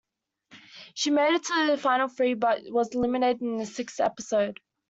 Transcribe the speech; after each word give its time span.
She 0.95 1.11
made 1.11 1.35
it 1.35 1.43
to 1.43 1.67
the 1.67 1.77
final 1.77 2.07
three 2.07 2.33
but 2.33 2.63
was 2.71 2.95
eliminated 2.95 3.43
in 3.43 3.57
the 3.57 3.67
sixth 3.67 3.99
episode. 3.99 4.59